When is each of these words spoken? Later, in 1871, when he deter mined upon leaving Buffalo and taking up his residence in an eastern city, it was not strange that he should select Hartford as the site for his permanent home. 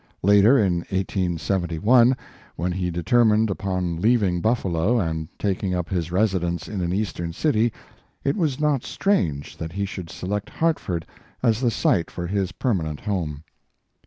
Later, 0.23 0.57
in 0.57 0.77
1871, 0.89 2.17
when 2.55 2.71
he 2.71 2.89
deter 2.89 3.23
mined 3.23 3.51
upon 3.51 4.01
leaving 4.01 4.41
Buffalo 4.41 4.99
and 4.99 5.27
taking 5.37 5.75
up 5.75 5.89
his 5.89 6.11
residence 6.11 6.67
in 6.67 6.81
an 6.81 6.91
eastern 6.91 7.33
city, 7.33 7.71
it 8.23 8.35
was 8.35 8.59
not 8.59 8.81
strange 8.83 9.57
that 9.57 9.73
he 9.73 9.85
should 9.85 10.09
select 10.09 10.49
Hartford 10.49 11.05
as 11.43 11.61
the 11.61 11.69
site 11.69 12.09
for 12.09 12.25
his 12.25 12.51
permanent 12.51 13.01
home. 13.01 13.43